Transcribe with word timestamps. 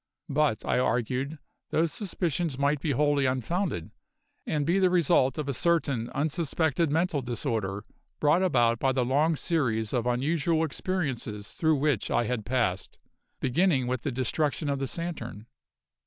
But, 0.29 0.65
I 0.65 0.79
argued, 0.79 1.37
those 1.69 1.93
suspicions 1.93 2.57
might 2.57 2.81
be 2.81 2.89
wholly 2.89 3.27
unfounded, 3.27 3.91
and 4.47 4.65
be 4.65 4.79
the 4.79 4.89
result 4.89 5.37
of 5.37 5.47
a 5.47 5.53
certain 5.53 6.09
unsuspected 6.09 6.89
mental 6.89 7.21
disorder 7.21 7.85
brought 8.19 8.41
about 8.41 8.79
by 8.79 8.93
the 8.93 9.05
long 9.05 9.35
series 9.35 9.93
of 9.93 10.07
unusual 10.07 10.63
experiences 10.63 11.53
through 11.53 11.75
which 11.75 12.09
I 12.09 12.23
had 12.25 12.47
passed, 12.47 12.97
beginning 13.41 13.85
with 13.85 14.01
the 14.01 14.11
destruction 14.11 14.69
of 14.71 14.79
the 14.79 14.87
Saturn. 14.87 15.45